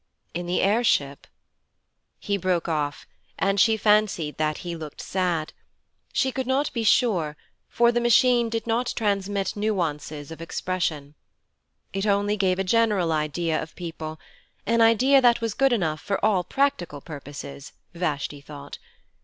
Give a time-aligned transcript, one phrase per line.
[0.33, 1.27] 'In the air ship'
[2.19, 3.05] He broke off,
[3.37, 5.53] and she fancied that he looked sad.
[6.11, 7.37] She could not be sure,
[7.69, 11.13] for the Machine did not transmit nuances of expression.
[11.93, 14.19] It only gave a general idea of people
[14.65, 18.79] an idea that was good enough for all practical purposes, Vashti thought.